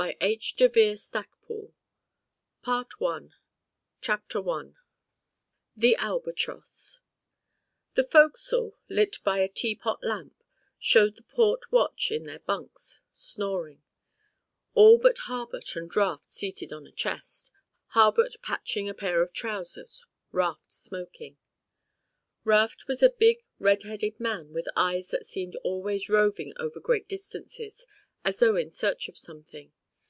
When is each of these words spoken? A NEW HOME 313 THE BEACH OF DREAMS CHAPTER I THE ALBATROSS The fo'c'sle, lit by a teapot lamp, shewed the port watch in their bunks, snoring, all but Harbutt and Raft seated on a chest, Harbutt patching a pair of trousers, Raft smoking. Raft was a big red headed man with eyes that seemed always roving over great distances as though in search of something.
A 0.00 0.04
NEW 0.06 0.12
HOME 0.20 0.44
313 0.70 0.90
THE 1.12 1.28
BEACH 2.62 2.68
OF 2.68 2.88
DREAMS 3.00 3.30
CHAPTER 4.02 4.48
I 4.48 4.64
THE 5.76 5.96
ALBATROSS 5.96 7.00
The 7.94 8.04
fo'c'sle, 8.04 8.74
lit 8.88 9.16
by 9.24 9.40
a 9.40 9.48
teapot 9.48 10.04
lamp, 10.04 10.40
shewed 10.78 11.16
the 11.16 11.24
port 11.24 11.72
watch 11.72 12.12
in 12.12 12.24
their 12.24 12.38
bunks, 12.38 13.02
snoring, 13.10 13.82
all 14.74 14.98
but 14.98 15.20
Harbutt 15.20 15.74
and 15.74 15.94
Raft 15.96 16.28
seated 16.28 16.72
on 16.72 16.86
a 16.86 16.92
chest, 16.92 17.50
Harbutt 17.94 18.40
patching 18.40 18.88
a 18.88 18.94
pair 18.94 19.20
of 19.20 19.32
trousers, 19.32 20.04
Raft 20.30 20.70
smoking. 20.70 21.38
Raft 22.44 22.86
was 22.86 23.02
a 23.02 23.10
big 23.10 23.38
red 23.58 23.82
headed 23.82 24.20
man 24.20 24.52
with 24.52 24.68
eyes 24.76 25.08
that 25.08 25.26
seemed 25.26 25.56
always 25.64 26.08
roving 26.08 26.52
over 26.56 26.78
great 26.78 27.08
distances 27.08 27.84
as 28.24 28.38
though 28.38 28.54
in 28.54 28.70
search 28.70 29.08
of 29.08 29.18
something. 29.18 29.72